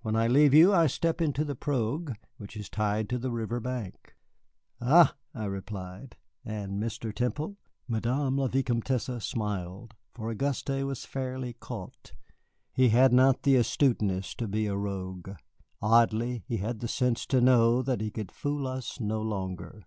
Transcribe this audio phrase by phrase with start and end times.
[0.00, 3.60] When I leave you I step into a pirogue which is tied to the river
[3.60, 4.14] bank."
[4.80, 6.16] "Ah," I replied.
[6.46, 7.14] "And Mr.
[7.14, 12.14] Temple?" Madame la Vicomtesse smiled, for Auguste was fairly caught.
[12.72, 15.28] He had not the astuteness to be a rogue;
[15.82, 19.82] oddly, he had the sense to know that he could fool us no longer.